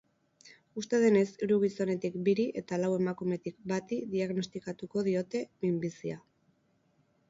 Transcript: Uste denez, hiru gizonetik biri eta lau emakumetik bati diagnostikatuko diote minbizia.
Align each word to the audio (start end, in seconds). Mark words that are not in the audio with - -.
Uste 0.81 0.99
denez, 1.03 1.25
hiru 1.43 1.57
gizonetik 1.65 2.17
biri 2.29 2.47
eta 2.63 2.81
lau 2.85 2.91
emakumetik 3.03 3.61
bati 3.75 4.03
diagnostikatuko 4.17 5.09
diote 5.11 5.49
minbizia. 5.67 6.23